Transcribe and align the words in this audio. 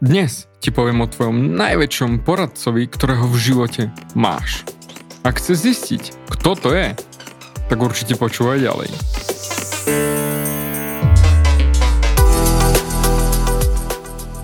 Dnes 0.00 0.48
ti 0.64 0.72
poviem 0.72 1.04
o 1.04 1.12
tvojom 1.12 1.60
najväčšom 1.60 2.24
poradcovi, 2.24 2.88
ktorého 2.88 3.28
v 3.28 3.36
živote 3.36 3.82
máš. 4.16 4.64
Ak 5.28 5.36
chceš 5.36 5.60
zistiť, 5.68 6.02
kto 6.24 6.56
to 6.56 6.72
je, 6.72 6.96
tak 7.68 7.76
určite 7.76 8.16
počúvaj 8.16 8.64
ďalej. 8.64 8.88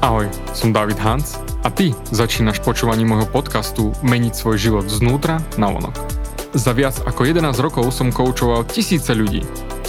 Ahoj, 0.04 0.28
som 0.52 0.76
David 0.76 1.00
Hans 1.00 1.40
a 1.64 1.72
ty 1.72 1.96
začínaš 2.12 2.60
počúvanie 2.60 3.08
môjho 3.08 3.24
podcastu 3.24 3.96
Meniť 4.04 4.36
svoj 4.36 4.60
život 4.60 4.84
znútra 4.92 5.40
na 5.56 5.72
vonok. 5.72 5.96
Za 6.52 6.76
viac 6.76 7.00
ako 7.08 7.32
11 7.32 7.56
rokov 7.64 7.96
som 7.96 8.12
koučoval 8.12 8.68
tisíce 8.68 9.16
ľudí. 9.16 9.40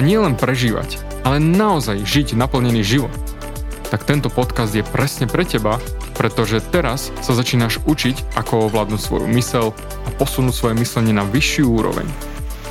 a 0.00 0.08
nielen 0.08 0.32
prežívať, 0.32 0.96
ale 1.28 1.36
naozaj 1.36 2.08
žiť 2.08 2.32
naplnený 2.32 2.80
život, 2.80 3.12
tak 3.92 4.08
tento 4.08 4.32
podcast 4.32 4.72
je 4.72 4.80
presne 4.80 5.28
pre 5.28 5.44
teba, 5.44 5.76
pretože 6.16 6.64
teraz 6.72 7.12
sa 7.20 7.36
začínaš 7.36 7.84
učiť, 7.84 8.32
ako 8.32 8.72
ovládnuť 8.72 8.96
svoju 8.96 9.28
mysel 9.36 9.76
a 9.76 10.08
posunúť 10.16 10.56
svoje 10.56 10.74
myslenie 10.80 11.12
na 11.12 11.20
vyššiu 11.28 11.68
úroveň. 11.68 12.08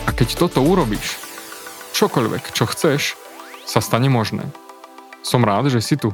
A 0.07 0.09
keď 0.09 0.41
toto 0.41 0.65
urobíš, 0.65 1.21
čokoľvek, 1.93 2.49
čo 2.49 2.65
chceš, 2.65 3.13
sa 3.61 3.77
stane 3.77 4.09
možné. 4.09 4.49
Som 5.21 5.45
rád, 5.45 5.69
že 5.69 5.85
si 5.85 6.01
tu. 6.01 6.09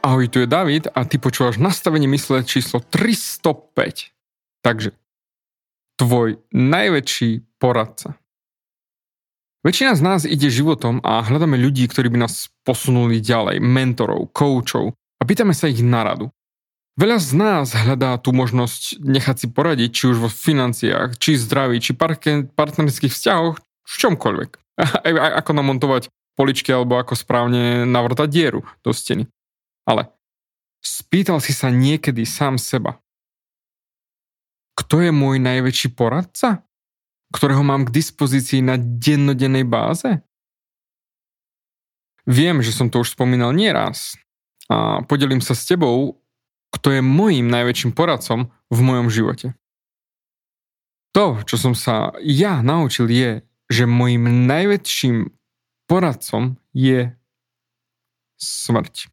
Ahoj, 0.00 0.32
tu 0.32 0.40
je 0.40 0.48
David 0.48 0.88
a 0.96 1.04
ty 1.04 1.20
počúvaš 1.20 1.60
nastavenie 1.60 2.08
mysle 2.08 2.40
číslo 2.40 2.80
305. 2.80 4.16
Takže, 4.64 4.96
tvoj 6.00 6.40
najväčší 6.56 7.60
poradca. 7.60 8.16
Väčšina 9.66 9.98
z 9.98 10.02
nás 10.06 10.22
ide 10.22 10.46
životom 10.46 11.02
a 11.02 11.26
hľadáme 11.26 11.58
ľudí, 11.58 11.90
ktorí 11.90 12.06
by 12.14 12.22
nás 12.22 12.54
posunuli 12.62 13.18
ďalej, 13.18 13.58
mentorov, 13.58 14.30
koučov 14.30 14.94
a 14.94 15.22
pýtame 15.26 15.58
sa 15.58 15.66
ich 15.66 15.82
na 15.82 16.06
radu. 16.06 16.30
Veľa 16.94 17.18
z 17.18 17.30
nás 17.34 17.74
hľadá 17.74 18.14
tú 18.22 18.30
možnosť 18.30 19.02
nechať 19.02 19.36
si 19.42 19.46
poradiť, 19.50 19.90
či 19.90 20.04
už 20.14 20.22
vo 20.22 20.30
financiách, 20.30 21.18
či 21.18 21.34
zdraví, 21.34 21.82
či 21.82 21.98
partnerských 21.98 23.10
vzťahoch, 23.10 23.58
v 23.58 23.94
čomkoľvek. 23.98 24.50
ako 25.42 25.50
namontovať 25.50 26.14
poličky 26.38 26.70
alebo 26.70 27.02
ako 27.02 27.18
správne 27.18 27.82
navrtať 27.90 28.28
dieru 28.30 28.62
do 28.86 28.94
steny. 28.94 29.26
Ale 29.82 30.14
spýtal 30.78 31.42
si 31.42 31.50
sa 31.50 31.74
niekedy 31.74 32.22
sám 32.22 32.54
seba, 32.62 33.02
kto 34.78 35.02
je 35.02 35.10
môj 35.10 35.42
najväčší 35.42 35.96
poradca? 35.96 36.65
Ktorého 37.34 37.62
mám 37.66 37.86
k 37.86 37.94
dispozícii 37.94 38.62
na 38.62 38.78
dennodennej 38.78 39.66
báze? 39.66 40.22
Viem, 42.26 42.58
že 42.62 42.74
som 42.74 42.90
to 42.90 43.06
už 43.06 43.14
spomínal 43.14 43.54
nieraz 43.54 44.18
a 44.66 45.02
podelím 45.06 45.38
sa 45.38 45.54
s 45.54 45.62
tebou, 45.62 46.18
kto 46.74 46.98
je 46.98 47.02
môjim 47.02 47.46
najväčším 47.46 47.94
poradcom 47.94 48.50
v 48.66 48.78
mojom 48.82 49.08
živote. 49.08 49.54
To, 51.14 51.40
čo 51.46 51.56
som 51.56 51.72
sa 51.72 52.12
ja 52.20 52.60
naučil 52.60 53.08
je, 53.08 53.46
že 53.70 53.88
môjim 53.88 54.46
najväčším 54.46 55.32
poradcom 55.86 56.58
je 56.74 57.14
smrť. 58.36 59.08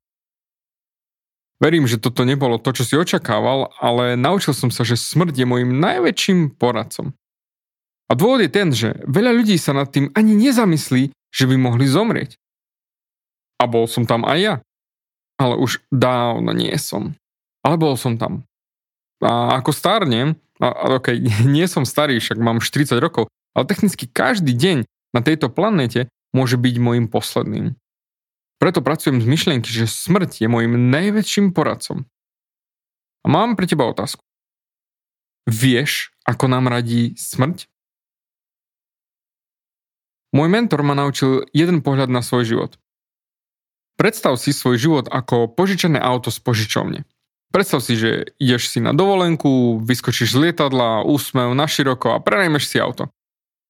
Verím, 1.64 1.88
že 1.88 2.02
toto 2.02 2.28
nebolo 2.28 2.60
to, 2.60 2.76
čo 2.76 2.84
si 2.84 3.00
očakával, 3.00 3.72
ale 3.80 4.20
naučil 4.20 4.52
som 4.52 4.68
sa, 4.68 4.84
že 4.84 5.00
smrť 5.00 5.32
je 5.38 5.48
môjim 5.48 5.72
najväčším 5.80 6.60
poradcom. 6.60 7.16
A 8.08 8.20
dôvod 8.20 8.44
je 8.44 8.52
ten, 8.52 8.70
že 8.76 9.00
veľa 9.08 9.32
ľudí 9.32 9.56
sa 9.56 9.72
nad 9.72 9.90
tým 9.90 10.12
ani 10.14 10.36
nezamyslí, 10.36 11.14
že 11.34 11.46
by 11.50 11.56
mohli 11.58 11.88
zomrieť. 11.88 12.36
A 13.58 13.66
bol 13.66 13.88
som 13.88 14.04
tam 14.04 14.28
aj 14.28 14.40
ja. 14.40 14.56
Ale 15.40 15.58
už 15.58 15.82
dávno 15.90 16.52
nie 16.54 16.76
som. 16.78 17.16
Ale 17.64 17.80
bol 17.80 17.96
som 17.96 18.20
tam. 18.20 18.44
A 19.24 19.58
ako 19.58 19.72
stárnem, 19.72 20.36
a, 20.60 21.00
ok, 21.00 21.16
nie 21.56 21.66
som 21.66 21.88
starý, 21.88 22.20
však 22.20 22.38
mám 22.38 22.60
40 22.60 23.00
rokov, 23.00 23.32
ale 23.56 23.66
technicky 23.66 24.06
každý 24.06 24.52
deň 24.54 24.78
na 25.14 25.22
tejto 25.22 25.48
planete 25.48 26.12
môže 26.34 26.58
byť 26.58 26.76
môjim 26.82 27.06
posledným. 27.08 27.78
Preto 28.58 28.80
pracujem 28.80 29.20
z 29.20 29.28
myšlienky, 29.28 29.70
že 29.70 29.92
smrť 29.92 30.44
je 30.44 30.48
môjim 30.48 30.90
najväčším 30.90 31.52
poradcom. 31.52 32.08
A 33.24 33.28
mám 33.28 33.56
pre 33.56 33.68
teba 33.68 33.88
otázku. 33.88 34.24
Vieš, 35.48 36.16
ako 36.24 36.48
nám 36.48 36.72
radí 36.72 37.16
smrť? 37.20 37.68
Môj 40.34 40.50
mentor 40.50 40.82
ma 40.82 40.98
naučil 40.98 41.46
jeden 41.54 41.86
pohľad 41.86 42.10
na 42.10 42.26
svoj 42.26 42.44
život. 42.50 42.72
Predstav 43.94 44.42
si 44.42 44.50
svoj 44.50 44.82
život 44.82 45.06
ako 45.06 45.54
požičané 45.54 46.02
auto 46.02 46.34
z 46.34 46.42
požičovne. 46.42 47.06
Predstav 47.54 47.86
si, 47.86 47.94
že 47.94 48.34
ideš 48.42 48.74
si 48.74 48.82
na 48.82 48.98
dovolenku, 48.98 49.78
vyskočíš 49.86 50.34
z 50.34 50.50
lietadla, 50.50 51.06
úsmev 51.06 51.54
na 51.54 51.70
široko 51.70 52.18
a 52.18 52.24
prenajmeš 52.26 52.66
si 52.66 52.82
auto. 52.82 53.14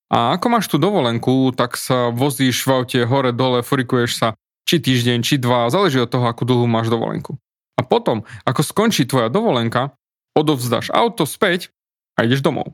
A 0.08 0.40
ako 0.40 0.46
máš 0.48 0.72
tú 0.72 0.80
dovolenku, 0.80 1.52
tak 1.52 1.76
sa 1.76 2.08
vozíš 2.08 2.64
v 2.64 2.80
aute 2.80 3.00
hore 3.04 3.36
dole, 3.36 3.60
furikuješ 3.60 4.12
sa 4.16 4.28
či 4.64 4.80
týždeň, 4.80 5.20
či 5.20 5.36
dva, 5.36 5.68
záleží 5.68 6.00
od 6.00 6.08
toho, 6.08 6.24
akú 6.24 6.48
dlhú 6.48 6.64
máš 6.64 6.88
dovolenku. 6.88 7.36
A 7.76 7.84
potom, 7.84 8.24
ako 8.48 8.64
skončí 8.64 9.04
tvoja 9.04 9.28
dovolenka, 9.28 9.92
odovzdáš 10.32 10.88
auto 10.88 11.28
späť 11.28 11.68
a 12.16 12.24
ideš 12.24 12.40
domov. 12.40 12.72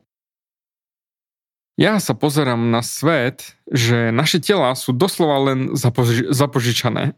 Ja 1.81 1.97
sa 1.97 2.13
pozerám 2.13 2.69
na 2.69 2.85
svet, 2.85 3.57
že 3.73 4.13
naše 4.13 4.37
tela 4.37 4.77
sú 4.77 4.93
doslova 4.93 5.41
len 5.49 5.73
zapoži- 5.73 6.29
zapožičané. 6.29 7.17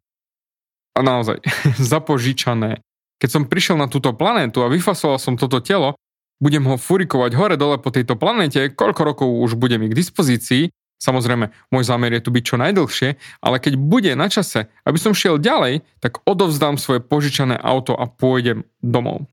A 0.95 1.01
naozaj, 1.03 1.43
zapožičané. 1.93 2.79
Keď 3.19 3.29
som 3.31 3.51
prišiel 3.51 3.75
na 3.75 3.91
túto 3.91 4.15
planétu 4.15 4.63
a 4.63 4.71
vyfasoval 4.71 5.19
som 5.19 5.35
toto 5.35 5.59
telo, 5.59 5.99
budem 6.39 6.63
ho 6.71 6.79
furikovať 6.79 7.35
hore-dole 7.35 7.83
po 7.83 7.91
tejto 7.91 8.15
planete, 8.15 8.71
koľko 8.71 9.03
rokov 9.03 9.29
už 9.43 9.59
bude 9.59 9.75
mi 9.83 9.91
k 9.91 9.99
dispozícii, 9.99 10.71
Samozrejme, 11.03 11.51
môj 11.75 11.83
zámer 11.83 12.15
je 12.15 12.23
tu 12.23 12.31
byť 12.31 12.45
čo 12.47 12.57
najdlhšie, 12.63 13.09
ale 13.43 13.59
keď 13.59 13.75
bude 13.75 14.15
na 14.15 14.31
čase, 14.31 14.71
aby 14.87 15.03
som 15.03 15.11
šiel 15.11 15.43
ďalej, 15.43 15.83
tak 15.99 16.23
odovzdám 16.23 16.79
svoje 16.79 17.03
požičané 17.03 17.59
auto 17.59 17.99
a 17.99 18.07
pôjdem 18.07 18.63
domov. 18.79 19.27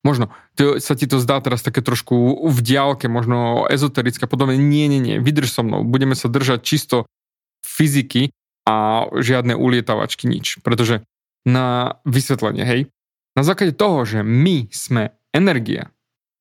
Možno 0.00 0.32
to, 0.56 0.80
sa 0.80 0.96
ti 0.96 1.04
to 1.04 1.20
zdá 1.20 1.44
teraz 1.44 1.60
také 1.60 1.84
trošku 1.84 2.48
v 2.48 2.58
diálke, 2.64 3.04
možno 3.06 3.68
ezoterické 3.68 4.24
podobne. 4.24 4.56
Nie, 4.56 4.88
nie, 4.88 4.96
nie, 4.96 5.20
vydrž 5.20 5.52
so 5.52 5.60
mnou. 5.60 5.84
Budeme 5.84 6.16
sa 6.16 6.32
držať 6.32 6.60
čisto 6.64 7.04
fyziky 7.60 8.32
a 8.64 9.08
žiadne 9.12 9.52
ulietavačky, 9.56 10.24
nič. 10.24 10.64
Pretože 10.64 11.04
na 11.44 12.00
vysvetlenie, 12.08 12.64
hej, 12.64 12.80
na 13.36 13.42
základe 13.44 13.76
toho, 13.76 14.04
že 14.08 14.24
my 14.24 14.68
sme 14.72 15.12
energia, 15.36 15.92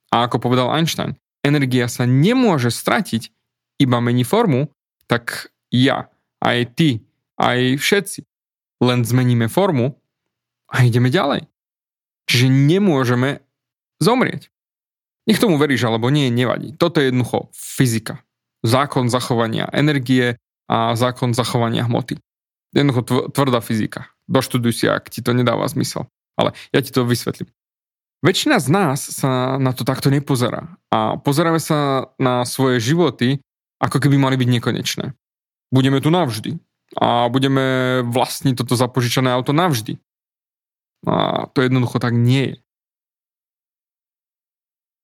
a 0.10 0.26
ako 0.26 0.40
povedal 0.40 0.72
Einstein, 0.72 1.20
energia 1.44 1.88
sa 1.92 2.08
nemôže 2.08 2.72
stratiť, 2.72 3.32
iba 3.80 3.98
mení 4.04 4.28
formu, 4.28 4.72
tak 5.08 5.52
ja, 5.72 6.12
aj 6.44 6.76
ty, 6.76 6.90
aj 7.40 7.80
všetci 7.80 8.20
len 8.84 9.04
zmeníme 9.04 9.48
formu 9.48 9.96
a 10.72 10.84
ideme 10.84 11.12
ďalej. 11.12 11.48
Čiže 12.28 12.48
nemôžeme 12.52 13.42
zomrieť. 14.00 14.50
Nech 15.30 15.38
tomu 15.38 15.62
veríš 15.62 15.86
alebo 15.86 16.10
nie, 16.10 16.34
nevadí. 16.34 16.74
Toto 16.74 16.98
je 17.00 17.14
jednoducho 17.14 17.54
fyzika. 17.54 18.26
Zákon 18.66 19.08
zachovania 19.14 19.70
energie 19.72 20.42
a 20.66 20.98
zákon 20.98 21.38
zachovania 21.38 21.86
hmoty. 21.86 22.18
Jednoducho 22.74 23.30
tvrdá 23.30 23.62
fyzika. 23.62 24.10
Doštuduj 24.26 24.74
si, 24.74 24.86
ak 24.90 25.10
ti 25.10 25.22
to 25.22 25.34
nedáva 25.34 25.70
zmysel. 25.70 26.10
Ale 26.34 26.58
ja 26.74 26.80
ti 26.82 26.90
to 26.90 27.06
vysvetlím. 27.06 27.50
Väčšina 28.20 28.60
z 28.60 28.68
nás 28.68 29.00
sa 29.00 29.56
na 29.56 29.72
to 29.72 29.88
takto 29.88 30.12
nepozerá. 30.12 30.76
A 30.92 31.16
pozeráme 31.16 31.62
sa 31.64 32.12
na 32.20 32.44
svoje 32.44 32.84
životy, 32.84 33.40
ako 33.80 33.98
keby 34.04 34.20
mali 34.20 34.36
byť 34.36 34.50
nekonečné. 34.60 35.06
Budeme 35.72 36.04
tu 36.04 36.12
navždy. 36.12 36.60
A 37.00 37.30
budeme 37.30 38.02
vlastniť 38.04 38.60
toto 38.60 38.74
zapožičané 38.76 39.32
auto 39.32 39.54
navždy. 39.56 40.02
A 41.08 41.48
to 41.54 41.64
jednoducho 41.64 42.02
tak 42.02 42.12
nie 42.12 42.44
je. 42.44 42.56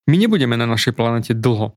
My 0.06 0.16
nebudeme 0.22 0.54
na 0.54 0.70
našej 0.70 0.94
planete 0.94 1.34
dlho. 1.34 1.74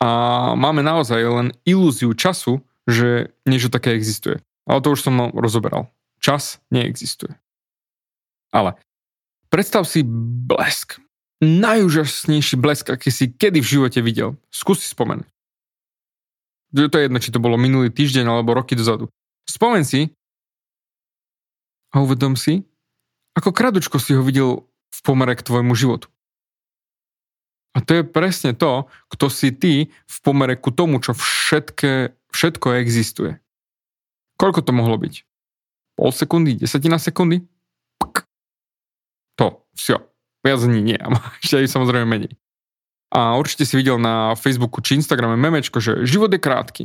A 0.00 0.08
máme 0.56 0.84
naozaj 0.84 1.20
len 1.24 1.48
ilúziu 1.64 2.12
času, 2.12 2.60
že 2.84 3.32
niečo 3.48 3.72
také 3.72 3.96
existuje. 3.96 4.40
Ale 4.68 4.80
to 4.84 4.92
už 4.92 5.00
som 5.04 5.32
rozoberal. 5.32 5.88
Čas 6.20 6.60
neexistuje. 6.72 7.36
Ale 8.52 8.76
predstav 9.52 9.84
si 9.84 10.04
blesk. 10.46 11.00
Najúžasnejší 11.44 12.56
blesk, 12.56 12.88
aký 12.88 13.12
si 13.12 13.28
kedy 13.28 13.60
v 13.60 13.70
živote 13.76 14.00
videl. 14.00 14.40
Skús 14.48 14.80
si 14.80 14.88
spomenúť. 14.88 15.28
To 16.72 16.96
je 16.96 17.04
jedno, 17.08 17.20
či 17.20 17.32
to 17.32 17.40
bolo 17.40 17.60
minulý 17.60 17.92
týždeň 17.92 18.24
alebo 18.24 18.56
roky 18.56 18.72
dozadu. 18.72 19.12
Spomen 19.44 19.84
si 19.84 20.12
a 21.92 22.00
uvedom 22.00 22.36
si, 22.36 22.64
ako 23.36 23.52
kradučko 23.52 24.00
si 24.00 24.16
ho 24.16 24.24
videl 24.24 24.64
v 24.66 25.00
pomere 25.04 25.36
k 25.36 25.44
tvojmu 25.44 25.76
životu. 25.76 26.08
A 27.76 27.84
to 27.84 28.00
je 28.00 28.02
presne 28.08 28.56
to, 28.56 28.88
kto 29.12 29.28
si 29.28 29.52
ty 29.52 29.92
v 29.92 30.16
pomere 30.24 30.56
ku 30.56 30.72
tomu, 30.72 30.96
čo 30.96 31.12
všetké, 31.12 32.16
všetko 32.32 32.80
existuje. 32.80 33.36
Koľko 34.40 34.64
to 34.64 34.72
mohlo 34.72 34.96
byť? 34.96 35.14
Pol 36.00 36.12
sekundy? 36.12 36.56
Desatina 36.56 36.96
sekundy? 36.96 37.44
Pk. 38.00 38.24
To, 39.36 39.68
vsio. 39.76 40.08
Viac 40.40 40.60
ani 40.64 40.80
nie. 40.80 40.96
A 40.96 41.20
ešte 41.44 41.60
aj 41.60 41.68
samozrejme 41.68 42.08
menej. 42.08 42.32
A 43.12 43.36
určite 43.36 43.68
si 43.68 43.76
videl 43.76 44.00
na 44.00 44.32
Facebooku 44.36 44.80
či 44.80 44.96
Instagrame 44.96 45.36
memečko, 45.36 45.76
že 45.80 46.04
život 46.08 46.32
je 46.32 46.40
krátky. 46.40 46.82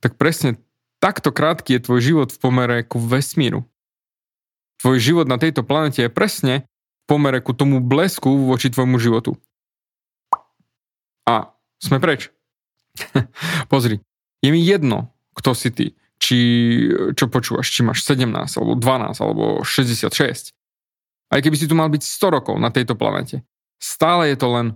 Tak 0.00 0.16
presne 0.16 0.56
takto 1.00 1.32
krátky 1.32 1.76
je 1.76 1.84
tvoj 1.84 2.00
život 2.00 2.28
v 2.32 2.40
pomere 2.40 2.76
ku 2.84 2.96
vesmíru. 2.96 3.64
Tvoj 4.80 5.00
život 5.00 5.26
na 5.28 5.40
tejto 5.40 5.64
planete 5.64 6.04
je 6.04 6.12
presne 6.12 6.64
v 6.64 7.04
pomere 7.08 7.40
ku 7.40 7.56
tomu 7.56 7.80
blesku 7.80 8.28
voči 8.44 8.68
tvojmu 8.68 9.00
životu. 9.00 9.36
A 11.26 11.50
sme 11.82 11.98
preč. 11.98 12.30
Pozri, 13.72 14.00
je 14.40 14.50
mi 14.54 14.62
jedno, 14.62 15.12
kto 15.36 15.52
si 15.52 15.70
ty. 15.74 15.86
Či 16.16 16.38
čo 17.12 17.28
počúvaš, 17.28 17.68
či 17.68 17.84
máš 17.84 18.00
17, 18.08 18.32
alebo 18.32 18.72
12, 18.72 19.20
alebo 19.20 19.44
66. 19.60 20.56
Aj 21.28 21.40
keby 21.42 21.56
si 21.58 21.68
tu 21.68 21.76
mal 21.76 21.92
byť 21.92 22.02
100 22.02 22.36
rokov 22.40 22.56
na 22.56 22.72
tejto 22.72 22.96
planete. 22.96 23.44
Stále 23.76 24.32
je 24.32 24.36
to 24.40 24.48
len 24.48 24.66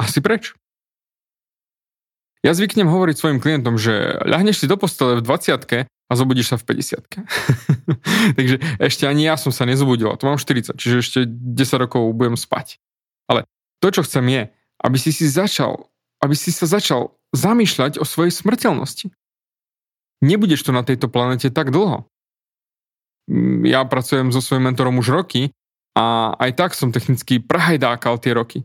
asi 0.00 0.24
preč. 0.24 0.56
Ja 2.40 2.56
zvyknem 2.56 2.88
hovoriť 2.88 3.20
svojim 3.20 3.36
klientom, 3.36 3.76
že 3.76 4.16
ľahneš 4.24 4.64
si 4.64 4.66
do 4.70 4.80
postele 4.80 5.20
v 5.20 5.24
20 5.28 5.84
a 5.84 6.12
zobudíš 6.16 6.50
sa 6.50 6.56
v 6.56 6.72
50 6.72 7.04
Takže 8.40 8.56
ešte 8.80 9.04
ani 9.04 9.28
ja 9.28 9.36
som 9.36 9.52
sa 9.52 9.68
nezobudil, 9.68 10.08
to 10.16 10.24
mám 10.24 10.40
40, 10.40 10.72
čiže 10.80 10.96
ešte 11.04 11.18
10 11.28 11.84
rokov 11.84 12.16
budem 12.16 12.40
spať. 12.40 12.80
Ale 13.28 13.44
to, 13.84 13.92
čo 13.92 14.00
chcem 14.08 14.24
je, 14.32 14.42
aby 14.80 14.96
si 14.96 15.12
si 15.12 15.28
začal, 15.28 15.88
aby 16.24 16.32
si 16.32 16.50
sa 16.50 16.64
začal 16.64 17.12
zamýšľať 17.36 18.00
o 18.00 18.04
svojej 18.04 18.32
smrteľnosti. 18.32 19.12
Nebudeš 20.20 20.66
tu 20.66 20.70
na 20.72 20.84
tejto 20.84 21.08
planete 21.08 21.48
tak 21.48 21.72
dlho. 21.72 22.04
Mm, 23.30 23.64
ja 23.68 23.84
pracujem 23.86 24.32
so 24.34 24.42
svojím 24.44 24.72
mentorom 24.72 25.00
už 25.00 25.08
roky 25.12 25.52
a 25.96 26.36
aj 26.36 26.50
tak 26.56 26.70
som 26.76 26.92
technicky 26.92 27.40
prehajdákal 27.40 28.20
tie 28.20 28.36
roky. 28.36 28.58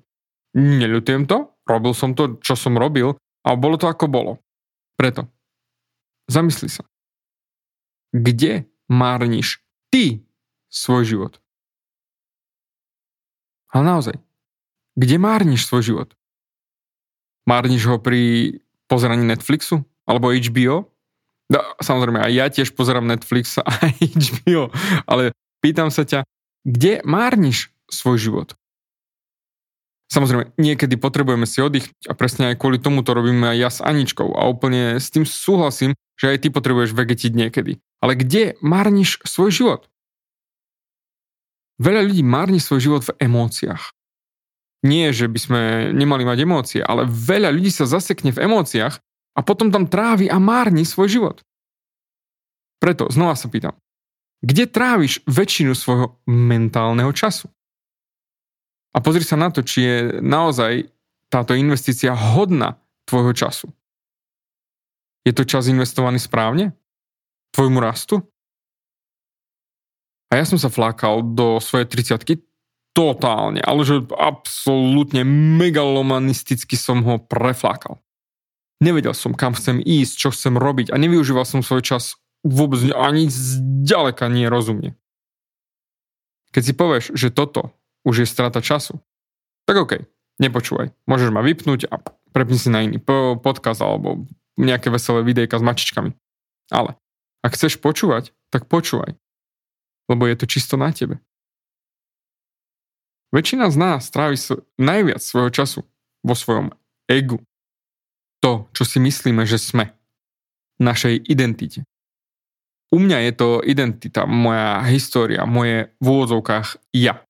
Neľutujem 0.55 1.27
to, 1.27 1.51
robil 1.67 1.91
som 1.91 2.15
to, 2.15 2.39
čo 2.39 2.55
som 2.55 2.79
robil 2.79 3.15
a 3.43 3.49
bolo 3.55 3.75
to 3.75 3.87
ako 3.87 4.07
bolo. 4.07 4.33
Preto, 4.95 5.27
zamysli 6.31 6.71
sa. 6.71 6.87
Kde 8.15 8.63
márniš 8.87 9.59
ty 9.91 10.23
svoj 10.71 11.03
život? 11.03 11.33
Ale 13.75 13.83
naozaj, 13.83 14.15
kde 14.95 15.15
márniš 15.19 15.67
svoj 15.67 15.83
život? 15.83 16.09
Márniš 17.45 17.85
ho 17.91 17.99
pri 17.99 18.57
pozeraní 18.87 19.27
Netflixu? 19.27 19.83
Alebo 20.07 20.31
HBO? 20.31 20.89
No, 21.45 21.61
samozrejme, 21.77 22.25
aj 22.25 22.31
ja 22.33 22.45
tiež 22.49 22.73
pozerám 22.73 23.05
Netflix 23.05 23.61
a 23.61 23.69
HBO, 24.01 24.73
ale 25.05 25.35
pýtam 25.61 25.93
sa 25.93 26.01
ťa, 26.01 26.25
kde 26.65 27.05
márniš 27.05 27.69
svoj 27.85 28.17
život? 28.17 28.49
Samozrejme, 30.09 30.53
niekedy 30.57 30.97
potrebujeme 31.01 31.49
si 31.49 31.61
oddychnúť 31.61 32.09
a 32.09 32.13
presne 32.17 32.53
aj 32.53 32.61
kvôli 32.61 32.77
tomu 32.77 33.01
to 33.01 33.13
robíme 33.13 33.45
aj 33.45 33.57
ja 33.57 33.69
s 33.69 33.79
Aničkou 33.81 34.37
a 34.37 34.45
úplne 34.45 35.01
s 35.01 35.09
tým 35.09 35.25
súhlasím, 35.25 35.97
že 36.17 36.33
aj 36.33 36.45
ty 36.45 36.47
potrebuješ 36.53 36.93
vegetiť 36.93 37.33
niekedy. 37.33 37.81
Ale 38.01 38.13
kde 38.13 38.57
márniš 38.61 39.21
svoj 39.25 39.49
život? 39.49 39.81
Veľa 41.81 42.07
ľudí 42.07 42.23
márni 42.23 42.61
svoj 42.61 42.79
život 42.79 43.03
v 43.03 43.17
emóciách 43.19 43.94
nie, 44.85 45.09
že 45.09 45.25
by 45.25 45.39
sme 45.41 45.61
nemali 45.97 46.21
mať 46.21 46.37
emócie, 46.45 46.81
ale 46.85 47.09
veľa 47.09 47.49
ľudí 47.49 47.73
sa 47.73 47.89
zasekne 47.89 48.29
v 48.29 48.45
emóciách 48.45 49.01
a 49.35 49.39
potom 49.41 49.73
tam 49.73 49.89
trávi 49.89 50.29
a 50.29 50.37
márni 50.37 50.85
svoj 50.85 51.09
život. 51.09 51.37
Preto 52.77 53.09
znova 53.09 53.33
sa 53.33 53.49
pýtam, 53.49 53.73
kde 54.45 54.69
tráviš 54.69 55.25
väčšinu 55.25 55.73
svojho 55.73 56.21
mentálneho 56.29 57.09
času? 57.09 57.49
A 58.93 59.01
pozri 59.01 59.25
sa 59.25 59.35
na 59.35 59.49
to, 59.49 59.65
či 59.65 59.79
je 59.81 59.97
naozaj 60.21 60.87
táto 61.33 61.57
investícia 61.57 62.13
hodná 62.13 62.77
tvojho 63.09 63.33
času. 63.33 63.67
Je 65.25 65.33
to 65.33 65.43
čas 65.43 65.65
investovaný 65.65 66.21
správne? 66.21 66.77
Tvojmu 67.57 67.81
rastu? 67.81 68.21
A 70.29 70.37
ja 70.37 70.45
som 70.45 70.61
sa 70.61 70.69
flákal 70.69 71.25
do 71.33 71.57
svojej 71.57 71.89
30 71.89 72.54
totálne, 72.95 73.59
ale 73.59 73.83
že 73.83 74.07
absolútne 74.15 75.27
megalomanisticky 75.27 76.79
som 76.79 77.03
ho 77.03 77.19
preflákal. 77.19 77.99
Nevedel 78.79 79.11
som, 79.11 79.35
kam 79.35 79.51
chcem 79.51 79.83
ísť, 79.83 80.13
čo 80.15 80.29
chcem 80.31 80.55
robiť 80.55 80.89
a 80.91 80.99
nevyužíval 80.99 81.43
som 81.43 81.59
svoj 81.59 81.83
čas 81.83 82.15
vôbec 82.47 82.79
ani 82.95 83.27
zďaleka 83.27 84.31
nie 84.31 84.47
rozumne. 84.47 84.95
Keď 86.55 86.63
si 86.63 86.73
povieš, 86.73 87.05
že 87.11 87.35
toto 87.35 87.75
už 88.07 88.23
je 88.23 88.27
strata 88.31 88.63
času, 88.63 89.03
tak 89.67 89.75
OK, 89.75 89.93
nepočúvaj. 90.39 90.95
Môžeš 91.03 91.35
ma 91.35 91.43
vypnúť 91.43 91.91
a 91.91 91.99
prepni 92.31 92.55
si 92.55 92.71
na 92.71 92.85
iný 92.85 93.01
podcast 93.41 93.83
alebo 93.83 94.23
nejaké 94.55 94.87
veselé 94.87 95.25
videjka 95.25 95.59
s 95.59 95.65
mačičkami. 95.67 96.15
Ale 96.71 96.95
ak 97.43 97.59
chceš 97.59 97.75
počúvať, 97.81 98.31
tak 98.53 98.71
počúvaj. 98.71 99.19
Lebo 100.07 100.23
je 100.29 100.35
to 100.39 100.45
čisto 100.47 100.79
na 100.79 100.95
tebe. 100.95 101.19
Väčšina 103.33 103.69
z 103.71 103.77
nás 103.77 104.09
trávi 104.13 104.37
najviac 104.77 105.21
svojho 105.21 105.49
času 105.53 105.81
vo 106.25 106.35
svojom 106.37 106.73
egu. 107.09 107.41
To, 108.41 108.69
čo 108.73 108.83
si 108.85 109.01
myslíme, 109.01 109.45
že 109.45 109.57
sme. 109.57 109.93
Našej 110.77 111.23
identite. 111.25 111.87
U 112.93 113.01
mňa 113.01 113.17
je 113.27 113.33
to 113.33 113.49
identita, 113.65 114.29
moja 114.29 114.83
história, 114.85 115.47
moje 115.49 115.89
v 115.97 116.05
úvodzovkách 116.05 116.93
ja. 116.93 117.25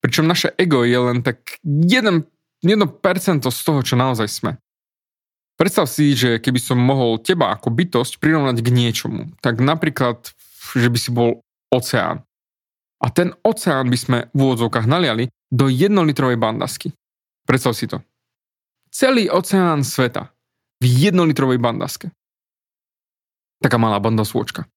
Pričom 0.00 0.26
naše 0.26 0.50
ego 0.56 0.82
je 0.82 0.98
len 0.98 1.20
tak 1.20 1.60
1%, 1.62 2.26
1% 2.64 3.46
z 3.46 3.60
toho, 3.64 3.80
čo 3.84 3.94
naozaj 3.94 4.28
sme. 4.28 4.52
Predstav 5.60 5.84
si, 5.92 6.16
že 6.16 6.40
keby 6.40 6.56
som 6.56 6.80
mohol 6.80 7.20
teba 7.20 7.52
ako 7.52 7.68
bytosť 7.68 8.16
prirovnať 8.16 8.64
k 8.64 8.68
niečomu, 8.72 9.28
tak 9.44 9.60
napríklad, 9.60 10.32
že 10.72 10.88
by 10.88 10.98
si 10.98 11.12
bol 11.12 11.44
oceán. 11.68 12.24
A 13.00 13.08
ten 13.08 13.32
oceán 13.40 13.88
by 13.88 13.98
sme 13.98 14.18
v 14.36 14.38
úvodzovkách 14.38 14.84
naliali 14.84 15.32
do 15.48 15.72
jednolitrovej 15.72 16.36
bandasky. 16.36 16.92
Predstav 17.48 17.72
si 17.72 17.88
to. 17.88 18.04
Celý 18.92 19.32
oceán 19.32 19.82
sveta 19.82 20.28
v 20.80 20.86
jednolitrovej 21.08 21.56
bandaske. 21.56 22.12
Taká 23.60 23.76
malá 23.80 24.00
banda 24.00 24.24
svôčka. 24.24 24.68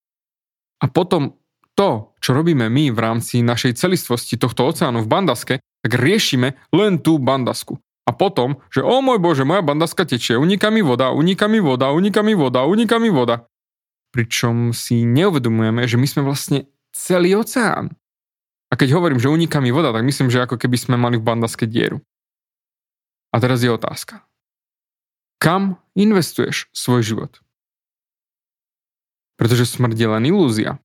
A 0.84 0.86
potom 0.92 1.39
to, 1.74 2.13
čo 2.22 2.36
robíme 2.36 2.70
my 2.70 2.94
v 2.94 3.00
rámci 3.00 3.42
našej 3.42 3.80
celistvosti 3.80 4.38
tohto 4.38 4.68
oceánu 4.68 5.01
v 5.03 5.12
bandaske, 5.12 5.56
tak 5.60 5.92
riešime 5.96 6.56
len 6.72 7.01
tú 7.01 7.18
bandasku. 7.18 7.80
A 8.03 8.12
potom, 8.12 8.60
že 8.68 8.84
o 8.84 9.00
môj 9.00 9.18
bože, 9.18 9.48
moja 9.48 9.63
bandaska 9.63 10.03
tečie, 10.03 10.36
uniká 10.36 10.68
mi 10.68 10.84
voda, 10.84 11.15
uniká 11.15 11.48
mi 11.48 11.63
voda, 11.63 11.96
uniká 11.96 12.20
mi 12.20 12.36
voda, 12.36 12.68
uniká 12.68 13.00
mi 13.00 13.08
voda. 13.08 13.48
Pričom 14.12 14.75
si 14.75 15.08
neuvedomujeme, 15.08 15.88
že 15.88 15.96
my 15.96 16.08
sme 16.08 16.22
vlastne 16.27 16.68
celý 16.92 17.39
oceán. 17.39 17.96
A 18.74 18.80
keď 18.80 18.98
hovorím, 18.98 19.22
že 19.22 19.30
uniká 19.30 19.62
mi 19.62 19.70
voda, 19.70 19.94
tak 19.94 20.01
myslím, 20.01 20.34
že 20.34 20.42
ako 20.42 20.58
keby 20.58 20.82
sme 20.82 20.98
mali 20.98 21.22
v 21.22 21.27
bandaske 21.30 21.70
dieru. 21.70 22.01
A 23.30 23.38
teraz 23.38 23.62
je 23.62 23.70
otázka. 23.70 24.25
Kam 25.38 25.77
investuješ 25.94 26.74
svoj 26.74 27.06
život? 27.06 27.38
Pretože 29.38 29.70
smrť 29.70 29.94
je 29.94 30.10
len 30.10 30.25
ilúzia. 30.25 30.82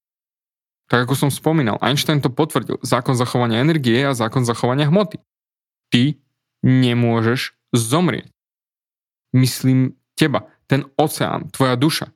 Tak 0.93 1.09
ako 1.09 1.17
som 1.17 1.31
spomínal, 1.33 1.81
Einstein 1.81 2.21
to 2.21 2.29
potvrdil. 2.29 2.77
Zákon 2.85 3.17
zachovania 3.17 3.65
energie 3.65 4.05
a 4.05 4.13
zákon 4.13 4.45
zachovania 4.45 4.89
hmoty. 4.93 5.25
Ty 5.89 6.21
nemôžeš 6.61 7.57
zomrieť. 7.73 8.29
Myslím 9.33 9.97
teba, 10.13 10.45
ten 10.69 10.85
oceán, 11.01 11.49
tvoja 11.53 11.77
duša. 11.77 12.13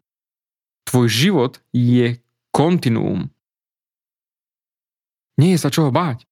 Tvoj 0.85 1.09
život 1.09 1.65
je 1.73 2.21
kontinuum. 2.53 3.33
Nie 5.43 5.59
je 5.59 5.63
sa 5.67 5.75
čoho 5.75 5.91
báť. 5.91 6.23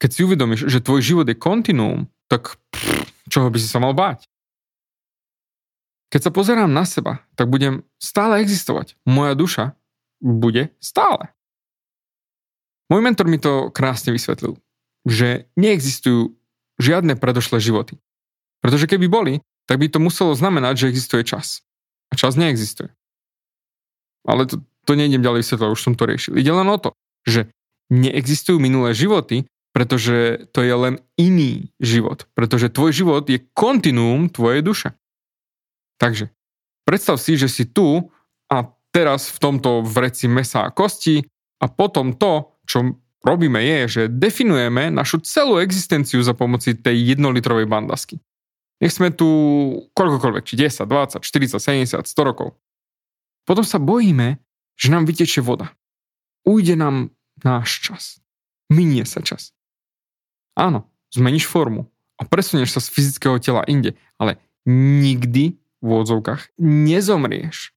Keď 0.00 0.08
si 0.08 0.24
uvedomíš, 0.24 0.72
že 0.72 0.80
tvoj 0.80 1.04
život 1.04 1.28
je 1.28 1.36
kontinuum, 1.36 2.08
tak 2.32 2.56
pff, 2.72 3.12
čoho 3.28 3.52
by 3.52 3.60
si 3.60 3.68
sa 3.68 3.76
mal 3.76 3.92
báť? 3.92 4.24
Keď 6.08 6.20
sa 6.24 6.32
pozerám 6.32 6.72
na 6.72 6.88
seba, 6.88 7.20
tak 7.36 7.52
budem 7.52 7.84
stále 8.00 8.40
existovať. 8.40 8.96
Moja 9.04 9.36
duša 9.36 9.76
bude 10.24 10.72
stále. 10.80 11.28
Môj 12.88 13.04
mentor 13.04 13.28
mi 13.28 13.36
to 13.36 13.68
krásne 13.68 14.16
vysvetlil, 14.16 14.56
že 15.04 15.50
neexistujú 15.58 16.32
žiadne 16.80 17.20
predošlé 17.20 17.60
životy. 17.60 18.00
Pretože 18.64 18.88
keby 18.88 19.12
boli, 19.12 19.34
tak 19.68 19.82
by 19.82 19.92
to 19.92 20.00
muselo 20.00 20.32
znamenať, 20.32 20.86
že 20.86 20.90
existuje 20.94 21.26
čas. 21.26 21.66
A 22.08 22.16
čas 22.16 22.38
neexistuje. 22.38 22.94
Ale 24.24 24.46
to, 24.46 24.62
to 24.86 24.92
nejdem 24.94 25.20
ďalej 25.20 25.42
vysvetľovať, 25.42 25.74
už 25.74 25.84
som 25.84 25.94
to 25.98 26.06
riešil. 26.06 26.38
Ide 26.38 26.52
len 26.54 26.68
o 26.70 26.78
to, 26.78 26.94
že 27.26 27.50
neexistujú 27.92 28.58
minulé 28.58 28.92
životy, 28.92 29.46
pretože 29.76 30.48
to 30.56 30.64
je 30.64 30.72
len 30.72 30.94
iný 31.20 31.68
život. 31.76 32.24
Pretože 32.32 32.72
tvoj 32.72 32.96
život 32.96 33.24
je 33.28 33.44
kontinuum 33.52 34.32
tvojej 34.32 34.64
duše. 34.64 34.88
Takže 36.00 36.32
predstav 36.88 37.20
si, 37.20 37.36
že 37.36 37.48
si 37.48 37.68
tu 37.68 38.08
a 38.48 38.56
teraz 38.88 39.28
v 39.28 39.38
tomto 39.42 39.84
vreci 39.84 40.28
mesa 40.32 40.64
a 40.64 40.72
kosti 40.72 41.20
a 41.60 41.68
potom 41.68 42.16
to, 42.16 42.56
čo 42.64 42.96
robíme 43.20 43.60
je, 43.60 43.78
že 43.88 44.02
definujeme 44.08 44.88
našu 44.88 45.20
celú 45.20 45.60
existenciu 45.60 46.22
za 46.22 46.32
pomoci 46.32 46.78
tej 46.78 47.16
jednolitrovej 47.16 47.66
bandasky. 47.66 48.16
Nech 48.76 48.92
sme 48.92 49.08
tu 49.08 49.28
koľkokoľvek, 49.96 50.44
či 50.44 50.54
10, 50.56 50.84
20, 50.84 51.24
40, 51.24 51.60
70, 51.60 52.04
100 52.04 52.28
rokov. 52.28 52.60
Potom 53.48 53.64
sa 53.64 53.80
bojíme, 53.80 54.36
že 54.76 54.92
nám 54.92 55.08
vytečie 55.08 55.40
voda. 55.40 55.72
Ujde 56.44 56.76
nám 56.76 57.15
náš 57.44 57.80
čas. 57.82 58.04
Minie 58.72 59.04
sa 59.04 59.20
čas. 59.20 59.52
Áno, 60.56 60.88
zmeníš 61.12 61.48
formu 61.48 61.88
a 62.16 62.24
presunieš 62.24 62.76
sa 62.76 62.80
z 62.80 62.88
fyzického 62.92 63.36
tela 63.40 63.62
inde, 63.68 63.94
ale 64.16 64.40
nikdy 64.66 65.60
v 65.84 65.88
odzovkách 65.88 66.56
nezomrieš. 66.58 67.76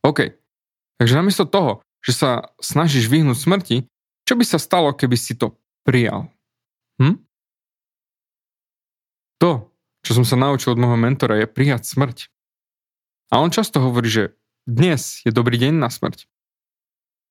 OK, 0.00 0.32
takže 0.96 1.18
namiesto 1.20 1.44
toho, 1.44 1.84
že 2.00 2.16
sa 2.16 2.30
snažíš 2.56 3.12
vyhnúť 3.12 3.36
smrti, 3.36 3.76
čo 4.24 4.34
by 4.34 4.44
sa 4.48 4.56
stalo, 4.56 4.96
keby 4.96 5.16
si 5.20 5.36
to 5.36 5.60
prijal? 5.84 6.32
Hm? 6.96 7.20
To, 9.44 9.68
čo 10.00 10.12
som 10.16 10.24
sa 10.24 10.40
naučil 10.40 10.72
od 10.72 10.80
môjho 10.80 10.96
mentora, 10.96 11.40
je 11.40 11.48
prijať 11.48 11.84
smrť. 11.84 12.32
A 13.30 13.44
on 13.44 13.52
často 13.52 13.80
hovorí, 13.80 14.08
že 14.08 14.24
dnes 14.64 15.20
je 15.24 15.32
dobrý 15.32 15.60
deň 15.60 15.76
na 15.76 15.92
smrť. 15.92 16.24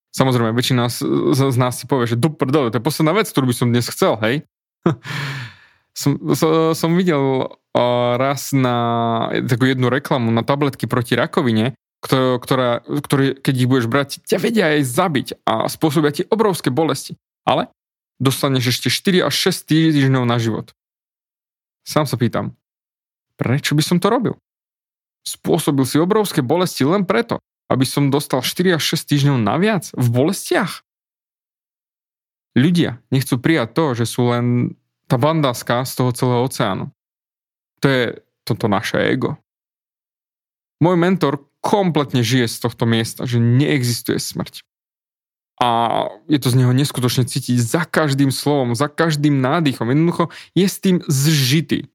Samozrejme, 0.10 0.58
väčšina 0.58 0.90
z, 0.90 1.06
z 1.38 1.58
nás 1.62 1.78
si 1.78 1.86
povie, 1.86 2.10
že 2.10 2.18
do 2.18 2.34
prdele, 2.34 2.74
to 2.74 2.82
je 2.82 2.88
posledná 2.88 3.14
vec, 3.14 3.30
ktorú 3.30 3.54
by 3.54 3.56
som 3.56 3.70
dnes 3.70 3.86
chcel, 3.86 4.18
hej? 4.26 4.42
som, 6.00 6.18
som, 6.34 6.74
som 6.74 6.92
videl 6.98 7.46
uh, 7.46 8.14
raz 8.18 8.50
na 8.50 8.76
takú 9.46 9.70
jednu 9.70 9.92
reklamu 9.94 10.34
na 10.34 10.42
tabletky 10.42 10.90
proti 10.90 11.14
rakovine, 11.14 11.78
ktorá, 12.00 12.40
ktorá, 12.40 12.70
ktoré, 13.04 13.26
keď 13.38 13.54
ich 13.54 13.70
budeš 13.70 13.88
brať, 13.92 14.10
ťa 14.24 14.38
vedia 14.40 14.66
aj 14.74 14.82
zabiť 14.88 15.28
a 15.44 15.68
spôsobia 15.68 16.16
ti 16.16 16.24
obrovské 16.26 16.72
bolesti. 16.72 17.20
Ale 17.44 17.70
dostaneš 18.18 18.80
ešte 18.80 18.88
4 18.90 19.28
až 19.28 19.34
6 19.52 19.68
týždňov 19.68 20.24
na 20.24 20.40
život. 20.40 20.72
Sám 21.84 22.08
sa 22.08 22.16
pýtam, 22.16 22.56
prečo 23.36 23.76
by 23.76 23.84
som 23.84 23.98
to 24.00 24.08
robil? 24.08 24.36
Spôsobil 25.28 25.84
si 25.84 26.00
obrovské 26.00 26.40
bolesti 26.40 26.88
len 26.88 27.04
preto, 27.04 27.44
aby 27.70 27.86
som 27.86 28.10
dostal 28.10 28.42
4 28.42 28.82
až 28.82 28.98
6 28.98 29.06
týždňov 29.06 29.38
naviac 29.38 29.94
v 29.94 30.08
bolestiach? 30.10 30.82
Ľudia 32.58 33.00
nechcú 33.14 33.38
prijať 33.38 33.70
to, 33.78 33.86
že 33.94 34.06
sú 34.10 34.34
len 34.34 34.76
tá 35.06 35.22
bandáska 35.22 35.86
z 35.86 35.94
toho 35.94 36.12
celého 36.12 36.42
oceánu. 36.44 36.86
To 37.82 37.86
je 37.88 38.04
toto 38.44 38.66
naše 38.66 38.98
ego. 38.98 39.38
Môj 40.82 40.98
mentor 40.98 41.46
kompletne 41.62 42.26
žije 42.26 42.50
z 42.50 42.58
tohto 42.66 42.90
miesta, 42.90 43.30
že 43.30 43.38
neexistuje 43.38 44.18
smrť. 44.18 44.66
A 45.60 45.68
je 46.32 46.40
to 46.40 46.56
z 46.56 46.64
neho 46.64 46.72
neskutočne 46.72 47.28
cítiť 47.28 47.60
za 47.60 47.84
každým 47.84 48.32
slovom, 48.32 48.80
za 48.80 48.88
každým 48.88 49.44
nádychom. 49.44 49.92
Jednoducho 49.92 50.32
je 50.56 50.68
s 50.72 50.78
tým 50.80 51.04
zžitý. 51.04 51.92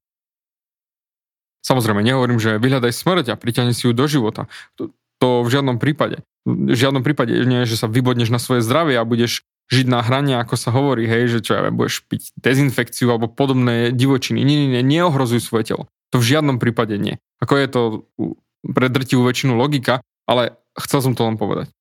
Samozrejme, 1.65 2.05
nehovorím, 2.05 2.37
že 2.37 2.61
vyhľadaj 2.61 2.93
smrť 2.93 3.25
a 3.33 3.39
priťahni 3.41 3.73
si 3.73 3.89
ju 3.89 3.97
do 3.97 4.05
života. 4.05 4.45
To, 5.23 5.43
v 5.45 5.49
žiadnom 5.51 5.79
prípade. 5.79 6.23
V 6.45 6.75
žiadnom 6.75 7.01
prípade 7.01 7.33
nie 7.47 7.65
že 7.65 7.79
sa 7.79 7.87
vybodneš 7.89 8.29
na 8.29 8.37
svoje 8.37 8.61
zdravie 8.61 8.99
a 8.99 9.07
budeš 9.07 9.47
žiť 9.73 9.89
na 9.89 10.05
hrane, 10.05 10.37
ako 10.37 10.55
sa 10.59 10.69
hovorí, 10.69 11.09
hej, 11.09 11.37
že 11.37 11.39
čo 11.41 11.57
ja 11.57 11.65
viem, 11.65 11.73
budeš 11.73 12.05
piť 12.05 12.37
dezinfekciu 12.37 13.09
alebo 13.09 13.25
podobné 13.25 13.89
divočiny. 13.89 14.37
Nie, 14.45 14.57
nie, 14.61 14.69
nie, 14.77 14.83
neohrozuj 14.85 15.41
svoje 15.41 15.73
telo. 15.73 15.83
To 16.13 16.21
v 16.21 16.29
žiadnom 16.37 16.61
prípade 16.61 17.01
nie. 17.01 17.17
Ako 17.41 17.57
je 17.57 17.67
to 17.67 17.81
pre 18.61 18.87
drtivú 18.93 19.25
väčšinu 19.25 19.57
logika, 19.57 20.05
ale 20.29 20.57
chcel 20.77 21.01
som 21.01 21.13
to 21.17 21.25
len 21.25 21.37
povedať. 21.41 21.73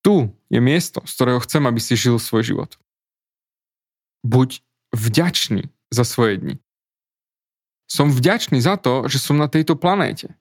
Tu 0.00 0.32
je 0.48 0.60
miesto, 0.62 1.02
z 1.04 1.12
ktorého 1.12 1.40
chcem, 1.44 1.66
aby 1.66 1.80
si 1.82 1.98
žil 1.98 2.16
svoj 2.16 2.46
život. 2.46 2.70
Buď 4.24 4.64
vďačný 4.96 5.68
za 5.92 6.06
svoje 6.06 6.40
dni. 6.40 6.56
Som 7.86 8.10
vďačný 8.10 8.58
za 8.58 8.80
to, 8.80 9.06
že 9.06 9.22
som 9.22 9.38
na 9.38 9.46
tejto 9.46 9.78
planéte. 9.78 10.34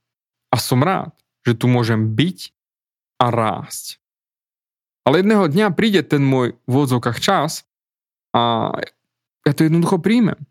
A 0.49 0.57
som 0.57 0.81
rád, 0.81 1.13
že 1.45 1.53
tu 1.53 1.69
môžem 1.69 2.17
byť 2.17 2.51
a 3.21 3.31
rásť. 3.31 4.01
Ale 5.05 5.21
jedného 5.21 5.45
dňa 5.45 5.69
príde 5.77 6.01
ten 6.01 6.25
môj 6.25 6.57
v 6.65 6.73
odzokách 6.73 7.21
čas 7.21 7.63
a 8.33 8.73
ja 9.45 9.51
to 9.53 9.69
jednoducho 9.69 10.01
príjmem. 10.01 10.41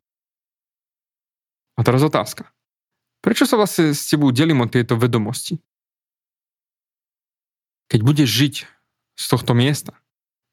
A 1.74 1.82
teraz 1.82 2.06
otázka. 2.06 2.46
Prečo 3.18 3.50
sa 3.50 3.58
vlastne 3.58 3.90
s 3.90 4.06
tebou 4.06 4.30
delím 4.30 4.62
o 4.62 4.70
tieto 4.70 4.94
vedomosti? 4.94 5.58
Keď 7.90 8.00
budeš 8.06 8.30
žiť 8.30 8.54
z 9.18 9.24
tohto 9.26 9.58
miesta, 9.58 9.98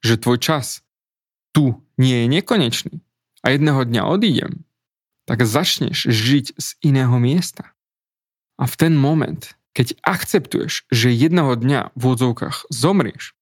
že 0.01 0.17
tvoj 0.17 0.41
čas 0.41 0.81
tu 1.53 1.77
nie 2.01 2.25
je 2.25 2.27
nekonečný 2.31 2.95
a 3.45 3.53
jedného 3.53 3.86
dňa 3.86 4.01
odídem, 4.10 4.65
tak 5.29 5.45
začneš 5.45 6.10
žiť 6.10 6.57
z 6.57 6.67
iného 6.81 7.13
miesta. 7.21 7.69
A 8.57 8.65
v 8.65 8.75
ten 8.77 8.93
moment, 8.98 9.53
keď 9.72 9.96
akceptuješ, 10.04 10.88
že 10.92 11.16
jedného 11.16 11.56
dňa 11.56 11.96
v 11.96 12.04
odzovkách 12.04 12.68
zomrieš 12.68 13.34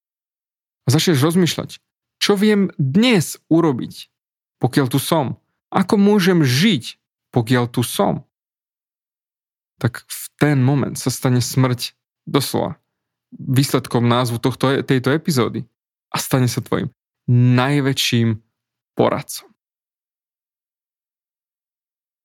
a 0.86 0.94
začneš 0.94 1.22
rozmýšľať, 1.22 1.82
čo 2.22 2.32
viem 2.38 2.70
dnes 2.78 3.40
urobiť, 3.50 4.12
pokiaľ 4.62 4.86
tu 4.92 5.00
som, 5.02 5.40
ako 5.74 5.98
môžem 5.98 6.46
žiť, 6.46 7.00
pokiaľ 7.34 7.64
tu 7.70 7.82
som, 7.82 8.26
tak 9.80 10.04
v 10.04 10.24
ten 10.36 10.60
moment 10.60 10.94
sa 10.94 11.08
stane 11.08 11.40
smrť 11.40 11.96
doslova 12.28 12.76
výsledkom 13.32 14.04
názvu 14.04 14.42
tohto, 14.42 14.82
tejto 14.82 15.14
epizódy 15.14 15.64
a 16.12 16.16
stane 16.18 16.50
sa 16.50 16.60
tvojim 16.60 16.90
najväčším 17.30 18.42
poradcom. 18.98 19.49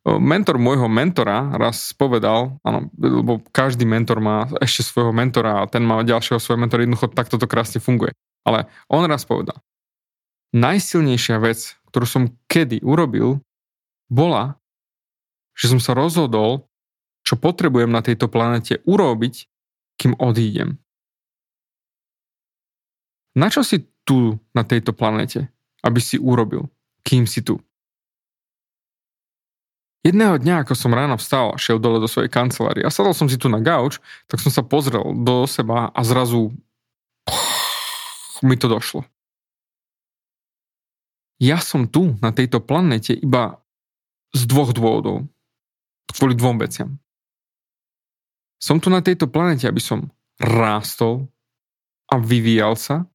Mentor 0.06 0.62
môjho 0.62 0.86
mentora 0.86 1.50
raz 1.58 1.90
povedal, 1.98 2.62
áno, 2.62 2.94
lebo 2.94 3.42
každý 3.50 3.90
mentor 3.90 4.22
má 4.22 4.46
ešte 4.62 4.86
svojho 4.86 5.10
mentora 5.10 5.66
a 5.66 5.70
ten 5.70 5.82
má 5.82 6.06
ďalšieho 6.06 6.38
svojho 6.38 6.62
mentora, 6.62 6.86
jednoducho 6.86 7.10
takto 7.10 7.42
to 7.42 7.50
krásne 7.50 7.82
funguje. 7.82 8.14
Ale 8.46 8.70
on 8.86 9.02
raz 9.10 9.26
povedal, 9.26 9.58
najsilnejšia 10.54 11.42
vec, 11.42 11.74
ktorú 11.90 12.06
som 12.06 12.24
kedy 12.46 12.86
urobil, 12.86 13.42
bola, 14.06 14.62
že 15.58 15.74
som 15.74 15.82
sa 15.82 15.98
rozhodol, 15.98 16.70
čo 17.26 17.42
potrebujem 17.42 17.90
na 17.90 18.06
tejto 18.06 18.30
planete 18.30 18.86
urobiť, 18.86 19.50
kým 19.98 20.14
odídem. 20.22 20.78
Na 23.34 23.50
čo 23.50 23.66
si 23.66 23.90
tu 24.06 24.38
na 24.54 24.62
tejto 24.62 24.94
planete, 24.94 25.50
aby 25.82 25.98
si 25.98 26.22
urobil, 26.22 26.70
kým 27.02 27.26
si 27.26 27.42
tu? 27.42 27.58
Jedného 30.06 30.38
dňa, 30.38 30.62
ako 30.62 30.78
som 30.78 30.94
ráno 30.94 31.18
vstal 31.18 31.58
šiel 31.58 31.82
dole 31.82 31.98
do 31.98 32.06
svojej 32.06 32.30
kancelárie 32.30 32.86
a 32.86 32.94
sadol 32.94 33.18
som 33.18 33.26
si 33.26 33.42
tu 33.42 33.50
na 33.50 33.58
gauč, 33.58 33.98
tak 34.30 34.38
som 34.38 34.54
sa 34.54 34.62
pozrel 34.62 35.02
do 35.26 35.50
seba 35.50 35.90
a 35.90 36.00
zrazu 36.06 36.54
mi 38.46 38.54
to 38.54 38.70
došlo. 38.70 39.02
Ja 41.42 41.58
som 41.58 41.90
tu 41.90 42.14
na 42.22 42.30
tejto 42.30 42.62
planete 42.62 43.18
iba 43.18 43.58
z 44.38 44.46
dvoch 44.46 44.78
dôvodov. 44.78 45.26
Kvôli 46.14 46.38
dvom 46.38 46.62
veciam. 46.62 47.02
Som 48.62 48.78
tu 48.78 48.94
na 48.94 49.02
tejto 49.02 49.26
planete, 49.26 49.66
aby 49.66 49.82
som 49.82 50.14
rástol 50.38 51.28
a 52.08 52.22
vyvíjal 52.22 52.78
sa. 52.78 53.10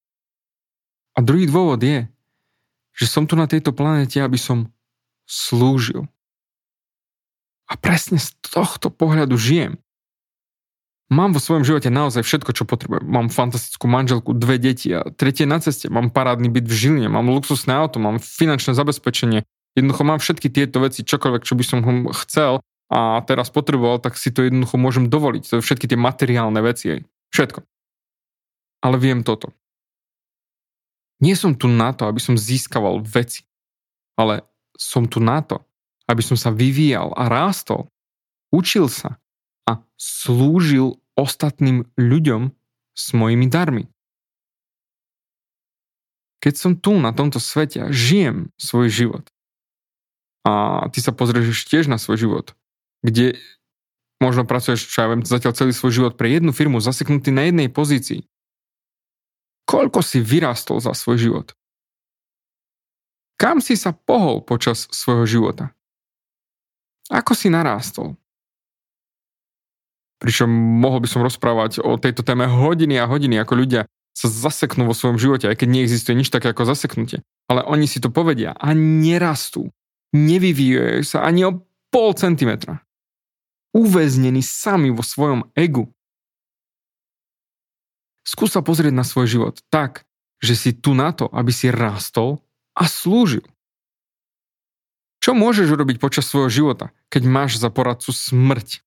A 1.15 1.23
druhý 1.23 1.47
dôvod 1.47 1.81
je, 1.81 2.05
že 2.99 3.07
som 3.07 3.25
tu 3.25 3.39
na 3.39 3.47
tejto 3.47 3.71
planete, 3.73 4.21
aby 4.21 4.37
som 4.37 4.69
slúžil. 5.25 6.11
A 7.71 7.79
presne 7.79 8.19
z 8.19 8.35
tohto 8.43 8.91
pohľadu 8.91 9.39
žijem. 9.39 9.79
Mám 11.11 11.35
vo 11.35 11.43
svojom 11.43 11.67
živote 11.67 11.91
naozaj 11.91 12.23
všetko, 12.23 12.51
čo 12.55 12.67
potrebujem. 12.67 13.03
Mám 13.03 13.35
fantastickú 13.35 13.91
manželku, 13.91 14.31
dve 14.35 14.63
deti 14.63 14.95
a 14.95 15.07
tretie 15.11 15.43
na 15.43 15.59
ceste. 15.59 15.91
Mám 15.91 16.15
parádny 16.15 16.51
byt 16.51 16.71
v 16.71 16.75
Žiline, 16.75 17.11
mám 17.11 17.27
luxusné 17.31 17.75
auto, 17.75 17.99
mám 17.99 18.23
finančné 18.23 18.79
zabezpečenie. 18.79 19.43
Jednoducho 19.75 20.03
mám 20.07 20.23
všetky 20.23 20.51
tieto 20.51 20.83
veci, 20.83 21.03
čokoľvek, 21.03 21.43
čo 21.43 21.55
by 21.59 21.65
som 21.67 21.79
chcel 22.15 22.63
a 22.91 23.23
teraz 23.23 23.55
potreboval, 23.55 24.03
tak 24.03 24.19
si 24.19 24.35
to 24.35 24.47
jednoducho 24.47 24.79
môžem 24.79 25.07
dovoliť. 25.07 25.43
To 25.47 25.55
je 25.59 25.67
všetky 25.67 25.87
tie 25.91 25.99
materiálne 25.99 26.59
veci. 26.63 27.07
Všetko. 27.31 27.63
Ale 28.83 28.97
viem 28.99 29.23
toto. 29.23 29.55
Nie 31.23 31.39
som 31.39 31.55
tu 31.55 31.71
na 31.71 31.95
to, 31.95 32.11
aby 32.11 32.19
som 32.19 32.35
získaval 32.35 33.03
veci, 33.03 33.47
ale 34.19 34.43
som 34.75 35.07
tu 35.07 35.23
na 35.23 35.43
to, 35.43 35.63
aby 36.11 36.23
som 36.27 36.35
sa 36.35 36.51
vyvíjal 36.51 37.15
a 37.15 37.31
rástol, 37.31 37.87
učil 38.51 38.91
sa 38.91 39.23
a 39.71 39.79
slúžil 39.95 40.99
ostatným 41.15 41.87
ľuďom 41.95 42.51
s 42.99 43.05
mojimi 43.15 43.47
darmi. 43.47 43.87
Keď 46.43 46.55
som 46.59 46.73
tu 46.75 46.99
na 46.99 47.15
tomto 47.15 47.39
svete 47.39 47.95
žijem 47.95 48.51
svoj 48.59 48.91
život 48.91 49.25
a 50.43 50.89
ty 50.91 50.99
sa 50.99 51.15
pozrieš 51.15 51.69
tiež 51.71 51.87
na 51.87 52.01
svoj 52.01 52.27
život, 52.27 52.47
kde 53.07 53.39
možno 54.19 54.49
pracuješ, 54.49 54.89
čo 54.89 55.05
ja 55.05 55.09
viem, 55.13 55.23
zatiaľ 55.23 55.53
celý 55.55 55.73
svoj 55.77 55.93
život 55.95 56.13
pre 56.19 56.33
jednu 56.33 56.51
firmu, 56.51 56.83
zaseknutý 56.83 57.31
na 57.31 57.47
jednej 57.47 57.69
pozícii. 57.71 58.25
Koľko 59.69 60.03
si 60.03 60.19
vyrástol 60.19 60.83
za 60.83 60.97
svoj 60.97 61.21
život? 61.21 61.47
Kam 63.41 63.63
si 63.65 63.77
sa 63.77 63.95
pohol 63.95 64.45
počas 64.45 64.89
svojho 64.93 65.25
života? 65.25 65.73
Ako 67.11 67.35
si 67.35 67.51
narástol? 67.51 68.15
Pričom 70.23 70.47
mohol 70.53 71.03
by 71.03 71.09
som 71.11 71.27
rozprávať 71.27 71.83
o 71.83 71.99
tejto 71.99 72.23
téme 72.23 72.47
hodiny 72.47 73.01
a 73.01 73.09
hodiny, 73.11 73.41
ako 73.41 73.55
ľudia 73.57 73.83
sa 74.15 74.29
zaseknú 74.29 74.85
vo 74.87 74.95
svojom 74.95 75.17
živote, 75.17 75.49
aj 75.49 75.59
keď 75.59 75.69
neexistuje 75.71 76.15
nič 76.15 76.29
také 76.29 76.53
ako 76.53 76.69
zaseknutie. 76.69 77.25
Ale 77.51 77.67
oni 77.67 77.89
si 77.89 77.99
to 77.99 78.13
povedia 78.13 78.55
a 78.55 78.77
nerastú. 78.77 79.73
Nevyvíjajú 80.13 81.03
sa 81.07 81.25
ani 81.25 81.47
o 81.49 81.65
pol 81.89 82.15
centimetra. 82.15 82.85
Uväznení 83.75 84.43
sami 84.43 84.91
vo 84.91 85.03
svojom 85.03 85.51
egu. 85.55 85.89
Skús 88.27 88.55
sa 88.55 88.63
pozrieť 88.63 88.95
na 88.95 89.07
svoj 89.07 89.27
život 89.27 89.63
tak, 89.73 90.05
že 90.43 90.55
si 90.55 90.71
tu 90.77 90.93
na 90.93 91.15
to, 91.17 91.31
aby 91.33 91.51
si 91.51 91.73
rástol 91.73 92.43
a 92.77 92.87
slúžil. 92.87 93.47
Čo 95.21 95.37
môžeš 95.37 95.69
urobiť 95.69 96.01
počas 96.01 96.25
svojho 96.25 96.49
života, 96.49 96.97
keď 97.13 97.23
máš 97.29 97.61
za 97.61 97.69
poradcu 97.69 98.09
smrť? 98.09 98.81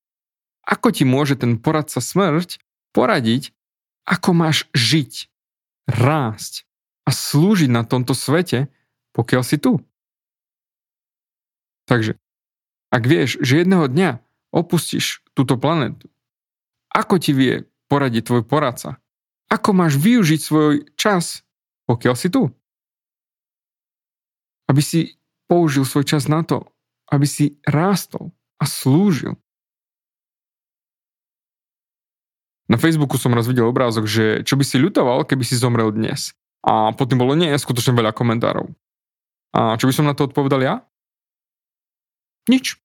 Ako 0.66 0.90
ti 0.90 1.06
môže 1.06 1.38
ten 1.38 1.62
poradca 1.62 2.02
smrť 2.02 2.58
poradiť, 2.90 3.54
ako 4.10 4.34
máš 4.34 4.66
žiť, 4.74 5.30
rásť 5.86 6.66
a 7.06 7.14
slúžiť 7.14 7.70
na 7.70 7.86
tomto 7.86 8.18
svete, 8.18 8.74
pokiaľ 9.14 9.44
si 9.46 9.62
tu? 9.62 9.78
Takže, 11.86 12.18
ak 12.90 13.04
vieš, 13.06 13.38
že 13.44 13.62
jedného 13.62 13.86
dňa 13.86 14.24
opustíš 14.50 15.22
túto 15.38 15.60
planetu, 15.60 16.10
ako 16.90 17.22
ti 17.22 17.38
vie 17.38 17.70
poradiť 17.94 18.24
tvoj 18.26 18.44
poradca? 18.48 18.98
Ako 19.54 19.70
máš 19.76 20.02
využiť 20.02 20.40
svoj 20.42 20.74
čas, 20.98 21.46
pokiaľ 21.86 22.16
si 22.18 22.34
tu? 22.34 22.50
Aby 24.66 24.82
si 24.82 25.00
použil 25.48 25.84
svoj 25.88 26.08
čas 26.08 26.32
na 26.32 26.42
to, 26.46 26.68
aby 27.12 27.28
si 27.28 27.60
rástol 27.68 28.32
a 28.60 28.66
slúžil 28.66 29.38
Na 32.72 32.80
Facebooku 32.80 33.20
som 33.20 33.36
raz 33.36 33.46
videl 33.46 33.68
obrázok, 33.68 34.08
že 34.08 34.26
čo 34.48 34.56
by 34.56 34.64
si 34.64 34.80
ľutoval, 34.80 35.28
keby 35.28 35.44
si 35.44 35.60
zomrel 35.60 35.92
dnes. 35.92 36.32
A 36.64 36.96
potom 36.96 37.20
bolo 37.20 37.36
nie 37.36 37.52
skutočne 37.52 37.94
veľa 37.94 38.16
komentárov. 38.16 38.72
A 39.54 39.76
čo 39.76 39.86
by 39.86 39.94
som 39.94 40.08
na 40.08 40.16
to 40.16 40.26
odpovedal 40.32 40.64
ja? 40.64 40.76
Nič. 42.48 42.80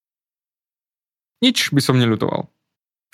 Nič 1.41 1.71
by 1.71 1.81
som 1.81 1.97
neľutoval. 1.97 2.51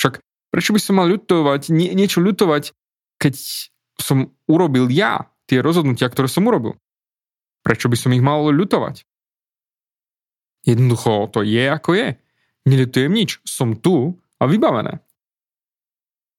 Však 0.00 0.18
prečo 0.50 0.72
by 0.72 0.80
som 0.80 0.98
mal 0.98 1.06
ľutovať, 1.06 1.68
nie, 1.70 1.92
niečo 1.92 2.24
ľutovať, 2.24 2.72
keď 3.20 3.34
som 4.00 4.32
urobil 4.48 4.88
ja 4.88 5.30
tie 5.46 5.60
rozhodnutia, 5.60 6.08
ktoré 6.08 6.26
som 6.26 6.48
urobil? 6.48 6.80
Prečo 7.62 7.86
by 7.92 7.96
som 7.96 8.10
ich 8.16 8.24
mal 8.24 8.40
ľutovať? 8.50 9.04
Jednoducho 10.64 11.28
to 11.30 11.44
je 11.44 11.64
ako 11.68 11.94
je. 11.96 12.08
Neľutujem 12.64 13.12
nič. 13.12 13.40
Som 13.44 13.76
tu 13.76 14.16
a 14.40 14.48
vybavené. 14.48 15.04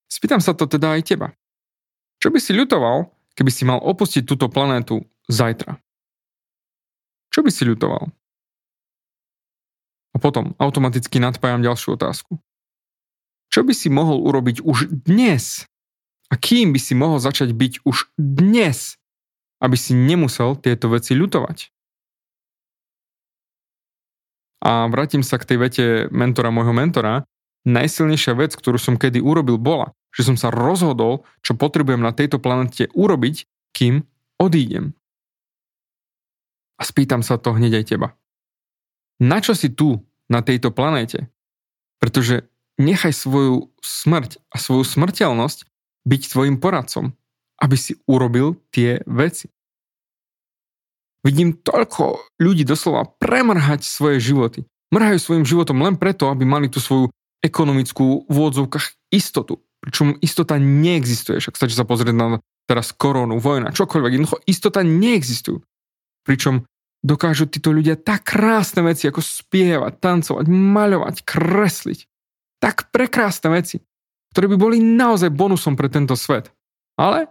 Spýtam 0.10 0.42
sa 0.42 0.58
to 0.58 0.66
teda 0.66 0.98
aj 0.98 1.02
teba. 1.06 1.34
Čo 2.18 2.34
by 2.34 2.40
si 2.42 2.58
ľutoval, 2.58 3.10
keby 3.38 3.52
si 3.54 3.64
mal 3.68 3.78
opustiť 3.82 4.26
túto 4.26 4.50
planétu 4.50 5.06
zajtra? 5.30 5.78
Čo 7.30 7.44
by 7.46 7.52
si 7.52 7.68
ľutoval? 7.68 8.10
A 10.16 10.18
potom 10.18 10.56
automaticky 10.56 11.20
nadpájam 11.20 11.60
ďalšiu 11.60 12.00
otázku. 12.00 12.40
Čo 13.52 13.68
by 13.68 13.76
si 13.76 13.92
mohol 13.92 14.24
urobiť 14.24 14.64
už 14.64 14.88
dnes? 15.04 15.68
A 16.32 16.40
kým 16.40 16.72
by 16.72 16.80
si 16.80 16.96
mohol 16.96 17.20
začať 17.20 17.52
byť 17.52 17.84
už 17.84 18.16
dnes, 18.16 18.96
aby 19.60 19.76
si 19.76 19.92
nemusel 19.92 20.56
tieto 20.58 20.90
veci 20.90 21.14
ľutovať? 21.14 21.75
A 24.66 24.90
vrátim 24.90 25.22
sa 25.22 25.38
k 25.38 25.46
tej 25.54 25.58
vete 25.62 25.86
mentora 26.10 26.50
môjho 26.50 26.74
mentora, 26.74 27.22
najsilnejšia 27.70 28.34
vec, 28.34 28.58
ktorú 28.58 28.82
som 28.82 28.98
kedy 28.98 29.22
urobil, 29.22 29.62
bola, 29.62 29.94
že 30.10 30.26
som 30.26 30.34
sa 30.34 30.50
rozhodol, 30.50 31.22
čo 31.46 31.54
potrebujem 31.54 32.02
na 32.02 32.10
tejto 32.10 32.42
planete 32.42 32.90
urobiť, 32.98 33.46
kým 33.78 34.02
odídem. 34.42 34.98
A 36.76 36.82
spýtam 36.82 37.22
sa 37.22 37.38
to 37.38 37.54
hneď 37.54 37.84
aj 37.84 37.86
teba. 37.94 38.08
Na 39.22 39.40
čo 39.40 39.54
si 39.54 39.70
tu, 39.72 40.02
na 40.28 40.42
tejto 40.42 40.74
planéte? 40.74 41.30
Pretože 42.02 42.50
nechaj 42.76 43.16
svoju 43.16 43.72
smrť 43.80 44.42
a 44.52 44.60
svoju 44.60 44.84
smrteľnosť 44.84 45.70
byť 46.04 46.22
tvojim 46.32 46.58
poradcom, 46.60 47.16
aby 47.64 47.76
si 47.80 47.96
urobil 48.06 48.60
tie 48.76 49.00
veci. 49.08 49.48
Vidím 51.26 51.58
toľko 51.58 52.38
ľudí 52.38 52.62
doslova 52.62 53.10
premrhať 53.18 53.82
svoje 53.82 54.22
životy. 54.22 54.70
Mrhajú 54.94 55.18
svojim 55.18 55.46
životom 55.50 55.82
len 55.82 55.98
preto, 55.98 56.30
aby 56.30 56.46
mali 56.46 56.70
tú 56.70 56.78
svoju 56.78 57.10
ekonomickú 57.42 58.30
v 58.30 58.38
odzovkách 58.38 59.10
istotu. 59.10 59.66
Pričom 59.82 60.22
istota 60.22 60.62
neexistuje. 60.62 61.42
Však 61.42 61.58
stačí 61.58 61.74
sa 61.74 61.86
pozrieť 61.86 62.14
na 62.14 62.38
teraz 62.70 62.94
koronu, 62.94 63.42
vojna, 63.42 63.74
čokoľvek. 63.74 64.12
Jednoducho 64.14 64.38
istota 64.46 64.86
neexistujú. 64.86 65.66
Pričom 66.26 66.70
dokážu 67.06 67.50
títo 67.50 67.70
ľudia 67.74 67.98
tak 67.98 68.26
krásne 68.30 68.86
veci 68.86 69.10
ako 69.10 69.22
spievať, 69.22 69.98
tancovať, 69.98 70.46
maľovať, 70.50 71.16
kresliť. 71.22 72.00
Tak 72.62 72.90
prekrásne 72.90 73.54
veci, 73.54 73.82
ktoré 74.34 74.50
by 74.50 74.58
boli 74.58 74.78
naozaj 74.82 75.34
bonusom 75.34 75.78
pre 75.78 75.90
tento 75.90 76.18
svet. 76.18 76.50
Ale 76.98 77.30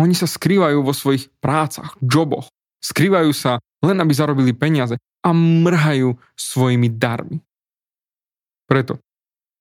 oni 0.00 0.16
sa 0.16 0.24
skrývajú 0.24 0.80
vo 0.80 0.96
svojich 0.96 1.28
prácach, 1.40 2.00
joboch. 2.00 2.48
Skrývajú 2.80 3.30
sa 3.36 3.60
len 3.84 3.96
aby 4.00 4.12
zarobili 4.12 4.52
peniaze 4.56 4.96
a 5.20 5.30
mrhajú 5.36 6.16
svojimi 6.36 6.88
darmi. 6.88 7.40
Preto 8.64 9.00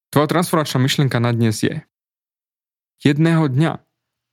Tvoja 0.10 0.25
transformačná 0.25 0.82
myšlienka 0.82 1.21
na 1.21 1.29
dnes 1.29 1.62
je 1.62 1.86
jedného 3.05 3.45
dňa 3.45 3.77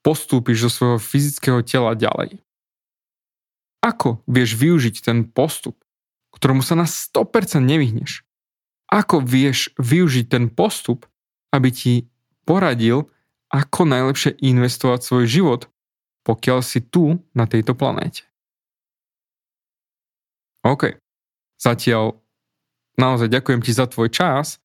postúpiš 0.01 0.67
zo 0.67 0.71
svojho 0.73 0.99
fyzického 0.99 1.61
tela 1.69 1.93
ďalej. 1.93 2.41
Ako 3.85 4.25
vieš 4.25 4.57
využiť 4.57 5.05
ten 5.05 5.29
postup, 5.29 5.77
ktorému 6.33 6.65
sa 6.65 6.81
na 6.81 6.89
100% 6.89 7.61
nevyhneš? 7.61 8.25
Ako 8.89 9.21
vieš 9.21 9.77
využiť 9.77 10.33
ten 10.33 10.49
postup, 10.49 11.05
aby 11.53 11.69
ti 11.69 11.95
poradil, 12.49 13.13
ako 13.53 13.85
najlepšie 13.85 14.41
investovať 14.41 15.01
svoj 15.05 15.25
život, 15.29 15.61
pokiaľ 16.25 16.65
si 16.65 16.81
tu 16.81 17.21
na 17.37 17.45
tejto 17.45 17.77
planéte? 17.77 18.25
OK. 20.67 20.99
Zatiaľ 21.63 22.19
naozaj 22.99 23.31
ďakujem 23.31 23.61
ti 23.63 23.71
za 23.71 23.87
tvoj 23.87 24.11
čas 24.11 24.59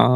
a 0.00 0.08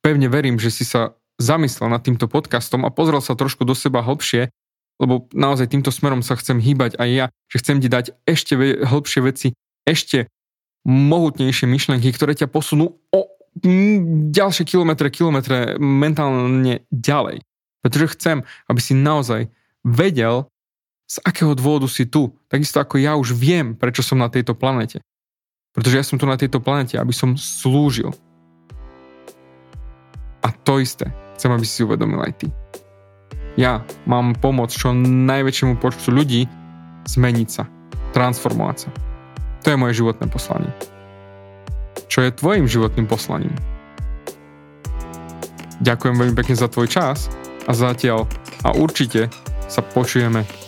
pevne 0.00 0.32
verím, 0.32 0.56
že 0.56 0.72
si 0.72 0.88
sa 0.88 1.14
zamyslel 1.38 1.92
nad 1.92 2.02
týmto 2.02 2.26
podcastom 2.26 2.82
a 2.82 2.90
pozrel 2.90 3.22
sa 3.22 3.38
trošku 3.38 3.62
do 3.62 3.76
seba 3.76 4.02
hlbšie, 4.02 4.50
lebo 4.98 5.30
naozaj 5.30 5.70
týmto 5.70 5.94
smerom 5.94 6.24
sa 6.24 6.34
chcem 6.34 6.58
hýbať 6.58 6.98
aj 6.98 7.08
ja, 7.12 7.26
že 7.46 7.60
chcem 7.62 7.78
ti 7.78 7.86
dať 7.86 8.18
ešte 8.26 8.58
hlbšie 8.82 9.20
veci, 9.22 9.48
ešte 9.86 10.26
mohutnejšie 10.88 11.70
myšlenky, 11.70 12.10
ktoré 12.10 12.34
ťa 12.34 12.50
posunú 12.50 12.98
o 13.14 13.20
ďalšie 14.32 14.64
kilometre, 14.66 15.10
kilometre 15.10 15.78
mentálne 15.78 16.82
ďalej. 16.90 17.42
Pretože 17.82 18.14
chcem, 18.18 18.36
aby 18.66 18.80
si 18.82 18.94
naozaj 18.98 19.50
vedel, 19.86 20.50
z 21.08 21.16
akého 21.24 21.56
dôvodu 21.56 21.88
si 21.88 22.04
tu. 22.04 22.36
Takisto 22.52 22.84
ako 22.84 23.00
ja 23.00 23.16
už 23.16 23.32
viem, 23.32 23.72
prečo 23.72 24.04
som 24.04 24.20
na 24.20 24.28
tejto 24.28 24.52
planete. 24.52 25.00
Pretože 25.72 25.96
ja 25.96 26.04
som 26.04 26.20
tu 26.20 26.28
na 26.28 26.36
tejto 26.36 26.60
planete, 26.60 27.00
aby 27.00 27.16
som 27.16 27.32
slúžil. 27.34 28.12
A 30.44 30.52
to 30.52 30.78
isté 30.78 31.08
chcem, 31.38 31.54
aby 31.54 31.64
si 31.64 31.86
uvedomil 31.86 32.20
aj 32.20 32.44
ty. 32.44 32.48
Ja 33.56 33.82
mám 34.06 34.34
pomôcť 34.38 34.74
čo 34.74 34.90
najväčšiemu 34.94 35.78
počtu 35.78 36.10
ľudí 36.14 36.46
zmeniť 37.08 37.48
sa, 37.48 37.64
transformovať 38.12 38.76
sa. 38.86 38.90
To 39.64 39.74
je 39.74 39.80
moje 39.80 39.98
životné 39.98 40.26
poslanie. 40.30 40.70
Čo 42.06 42.26
je 42.26 42.34
tvojim 42.34 42.66
životným 42.66 43.06
poslaním? 43.06 43.54
Ďakujem 45.78 46.14
veľmi 46.18 46.34
pekne 46.34 46.58
za 46.58 46.66
tvoj 46.66 46.90
čas 46.90 47.30
a 47.66 47.72
zatiaľ 47.74 48.26
a 48.66 48.74
určite 48.74 49.30
sa 49.70 49.82
počujeme 49.82 50.67